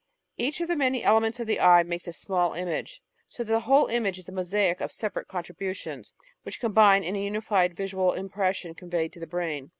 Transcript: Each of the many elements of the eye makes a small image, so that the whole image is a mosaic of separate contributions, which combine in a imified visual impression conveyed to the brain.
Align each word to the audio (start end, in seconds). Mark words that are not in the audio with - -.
Each 0.35 0.61
of 0.61 0.67
the 0.67 0.75
many 0.75 1.03
elements 1.03 1.39
of 1.39 1.45
the 1.45 1.59
eye 1.59 1.83
makes 1.83 2.07
a 2.07 2.13
small 2.13 2.53
image, 2.53 3.03
so 3.29 3.43
that 3.43 3.51
the 3.51 3.59
whole 3.59 3.85
image 3.85 4.17
is 4.17 4.27
a 4.27 4.31
mosaic 4.31 4.81
of 4.81 4.91
separate 4.91 5.27
contributions, 5.27 6.13
which 6.41 6.59
combine 6.59 7.03
in 7.03 7.15
a 7.15 7.29
imified 7.29 7.75
visual 7.75 8.13
impression 8.13 8.73
conveyed 8.73 9.13
to 9.13 9.19
the 9.19 9.27
brain. 9.27 9.69